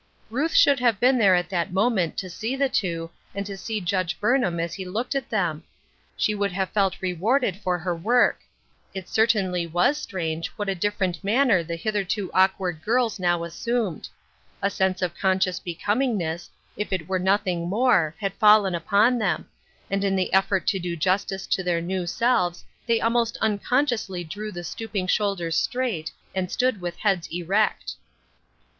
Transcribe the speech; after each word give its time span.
Ruth 0.31 0.55
should 0.55 0.79
have 0.79 0.99
been 0.99 1.19
there 1.19 1.35
at 1.35 1.47
that 1.51 1.71
moment 1.71 2.17
to 2.17 2.27
see 2.27 2.55
the 2.55 2.69
two, 2.69 3.11
and 3.35 3.45
to 3.45 3.55
see 3.55 3.79
Judge 3.79 4.19
Burnham 4.19 4.59
as 4.59 4.73
he 4.73 4.83
looked 4.83 5.13
at 5.13 5.29
them. 5.29 5.61
She 6.17 6.33
would 6.33 6.51
have 6.53 6.71
felt 6.71 6.99
rewarded 7.03 7.57
for 7.57 7.77
her 7.77 7.95
work. 7.95 8.39
It 8.95 9.07
certainly 9.07 9.67
was 9.67 9.99
strange 9.99 10.47
what 10.55 10.69
a 10.69 10.71
858 10.71 10.81
Ruth 10.81 10.93
Erskine's 10.93 11.17
Crosses, 11.19 11.19
dilBPerent 11.21 11.23
manner 11.23 11.63
the 11.63 11.75
hitherto 11.75 12.31
awkward 12.33 12.81
girls 12.81 13.19
no 13.19 13.39
^ 13.39 13.45
assumed. 13.47 14.09
A 14.63 14.69
sense 14.71 15.01
of 15.03 15.15
conscious 15.15 15.59
becomingness, 15.59 16.49
if 16.75 16.91
it 16.91 17.07
were 17.07 17.19
nothing 17.19 17.69
more, 17.69 18.15
had 18.19 18.33
fallen 18.33 18.73
upon 18.73 19.19
them^ 19.19 19.45
and 19.91 20.03
in 20.03 20.15
the 20.15 20.33
effort 20.33 20.65
to 20.65 20.79
do 20.79 20.95
justice 20.95 21.45
to 21.45 21.61
their 21.61 21.79
new 21.79 22.07
selves 22.07 22.65
they 22.87 22.99
almost 22.99 23.37
unconsciously 23.39 24.23
drew 24.23 24.51
the 24.51 24.63
stooping 24.63 25.05
shoulders 25.05 25.55
straight 25.55 26.11
and 26.33 26.49
stood 26.49 26.81
with 26.81 26.95
heads 26.97 27.29
erect. 27.31 27.93